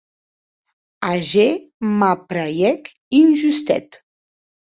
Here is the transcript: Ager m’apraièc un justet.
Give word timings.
Ager 1.09 1.55
m’apraièc 1.99 2.83
un 3.19 3.29
justet. 3.41 3.89